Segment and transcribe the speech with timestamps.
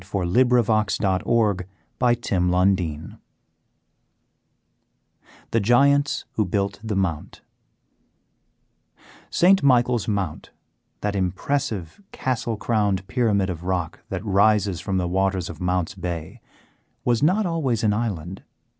[0.01, 1.55] [Illustration: Truro
[1.99, 3.19] Cathedral]
[5.51, 7.41] THE GIANTS WHO BUILT THE MOUNT
[9.29, 9.61] St.
[9.61, 10.49] Michael's Mount,
[11.01, 16.41] that impressive castle crowned pyramid of rock that rises from the waters of Mounts Bay,
[17.05, 18.41] was not always an island.